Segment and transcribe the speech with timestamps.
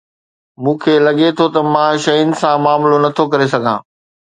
[0.61, 3.77] مون کي لڳي ٿو ته مان شين سان معاملو نٿو ڪري سگهان